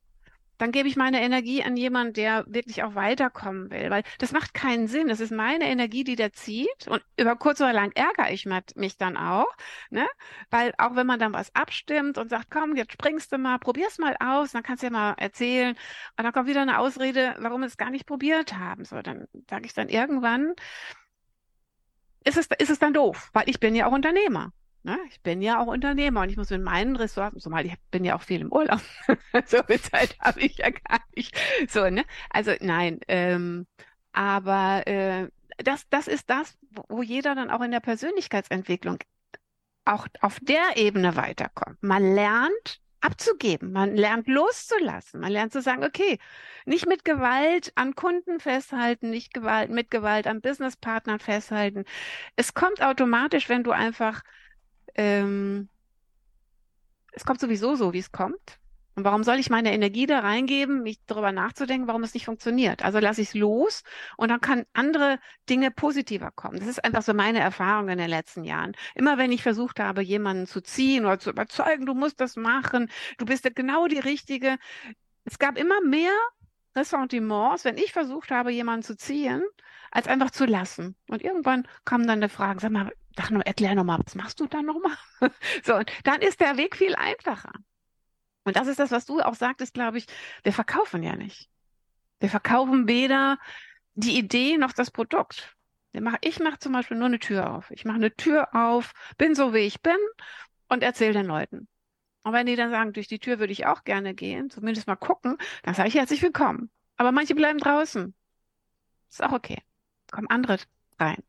[0.59, 4.55] dann gebe ich meine Energie an jemanden, der wirklich auch weiterkommen will, weil das macht
[4.55, 5.09] keinen Sinn.
[5.09, 8.97] Das ist meine Energie, die der zieht und über kurz oder lang ärgere ich mich
[8.97, 9.53] dann auch,
[9.91, 10.07] ne?
[10.51, 13.99] Weil auch wenn man dann was abstimmt und sagt, komm, jetzt springst du mal, probier's
[13.99, 15.77] mal aus, dann kannst du ja mal erzählen
[16.17, 18.85] und dann kommt wieder eine Ausrede, warum wir es gar nicht probiert haben.
[18.85, 20.55] So, dann sage ich dann irgendwann,
[22.25, 24.53] ist es, ist es dann doof, weil ich bin ja auch Unternehmer.
[24.87, 25.01] Ne?
[25.11, 28.15] Ich bin ja auch Unternehmer und ich muss mit meinen Ressourcen, zumal ich bin ja
[28.15, 28.81] auch viel im Urlaub.
[29.47, 31.37] so viel Zeit habe ich ja gar nicht.
[31.69, 32.05] So, ne?
[32.31, 33.67] Also nein, ähm,
[34.13, 36.57] aber äh, das, das ist das,
[36.89, 38.99] wo jeder dann auch in der Persönlichkeitsentwicklung
[39.85, 41.83] auch auf der Ebene weiterkommt.
[41.83, 46.21] Man lernt abzugeben, man lernt loszulassen, man lernt zu sagen, okay,
[46.65, 51.87] nicht mit Gewalt an Kunden festhalten, nicht Gewalt, mit Gewalt an Businesspartnern festhalten.
[52.37, 54.23] Es kommt automatisch, wenn du einfach
[54.97, 55.69] ähm,
[57.13, 58.59] es kommt sowieso so, wie es kommt.
[58.97, 62.83] Und warum soll ich meine Energie da reingeben, mich darüber nachzudenken, warum es nicht funktioniert?
[62.83, 63.83] Also lasse ich es los
[64.17, 65.19] und dann kann andere
[65.51, 66.59] Dinge positiver kommen.
[66.59, 68.75] Das ist einfach so meine Erfahrung in den letzten Jahren.
[68.95, 72.91] Immer wenn ich versucht habe, jemanden zu ziehen oder zu überzeugen, du musst das machen,
[73.19, 74.57] du bist genau die Richtige.
[75.25, 76.17] Es gab immer mehr
[76.75, 79.43] Ressentiments, wenn ich versucht habe, jemanden zu ziehen,
[79.97, 80.95] als einfach zu lassen.
[81.09, 84.47] Und irgendwann kamen dann die Fragen, sag mal, sag nur, erklär nochmal, was machst du
[84.47, 84.97] da nochmal?
[85.65, 87.53] so, und dann ist der Weg viel einfacher.
[88.45, 90.07] Und das ist das, was du auch sagtest, glaube ich,
[90.43, 91.49] wir verkaufen ja nicht.
[92.21, 93.39] Wir verkaufen weder
[93.95, 95.57] die Idee noch das Produkt.
[96.21, 97.71] Ich mache zum Beispiel nur eine Tür auf.
[97.71, 99.97] Ich mache eine Tür auf, bin so wie ich bin
[100.69, 101.69] und erzähle den Leuten.
[102.23, 104.97] Und wenn die dann sagen, durch die Tür würde ich auch gerne gehen, zumindest mal
[104.97, 106.71] gucken, dann sage ich herzlich willkommen.
[106.99, 108.15] Aber manche bleiben draußen.
[109.09, 109.63] Ist auch okay.
[110.11, 110.59] Kommen andere
[110.99, 111.23] rein.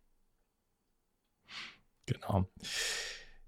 [2.05, 2.47] Genau.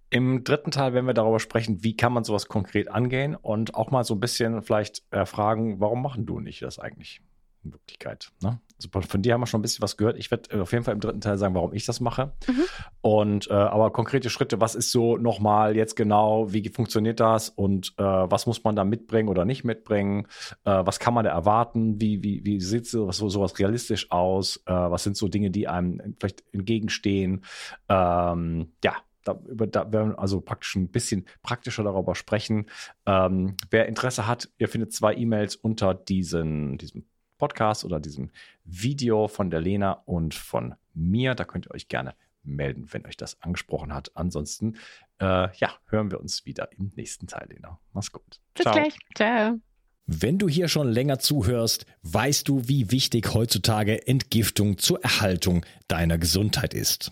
[0.09, 3.91] Im dritten Teil werden wir darüber sprechen, wie kann man sowas konkret angehen und auch
[3.91, 7.21] mal so ein bisschen vielleicht äh, fragen, warum machen du nicht das eigentlich?
[7.63, 8.31] In Wirklichkeit.
[8.41, 8.59] Ne?
[8.77, 10.17] Also von dir haben wir schon ein bisschen was gehört.
[10.17, 12.33] Ich werde äh, auf jeden Fall im dritten Teil sagen, warum ich das mache.
[12.47, 12.63] Mhm.
[13.01, 17.93] Und äh, aber konkrete Schritte, was ist so nochmal jetzt genau, wie funktioniert das und
[17.97, 20.27] äh, was muss man da mitbringen oder nicht mitbringen?
[20.63, 21.99] Äh, was kann man da erwarten?
[21.99, 24.57] Wie, wie, wie sieht so, so, sowas realistisch aus?
[24.65, 27.43] Äh, was sind so Dinge, die einem vielleicht entgegenstehen?
[27.89, 32.67] Ähm, ja, da, über, da werden wir also praktisch ein bisschen praktischer darüber sprechen.
[33.05, 37.05] Ähm, wer Interesse hat, ihr findet zwei E-Mails unter diesen, diesem
[37.39, 38.29] Podcast oder diesem
[38.63, 41.33] Video von der Lena und von mir.
[41.33, 44.15] Da könnt ihr euch gerne melden, wenn euch das angesprochen hat.
[44.15, 44.75] Ansonsten,
[45.19, 47.79] äh, ja, hören wir uns wieder im nächsten Teil, Lena.
[47.93, 48.39] Mach's gut.
[48.53, 48.75] Bis Ciao.
[48.75, 48.95] gleich.
[49.15, 49.59] Ciao.
[50.05, 56.17] Wenn du hier schon länger zuhörst, weißt du, wie wichtig heutzutage Entgiftung zur Erhaltung deiner
[56.17, 57.11] Gesundheit ist.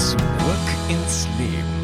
[0.00, 0.16] Zurück
[0.88, 1.79] ins Leben.